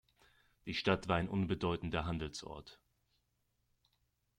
Die 0.65 0.73
Stadt 0.73 1.07
war 1.09 1.17
ein 1.17 1.29
unbedeutender 1.29 2.05
Handelsort. 2.05 2.81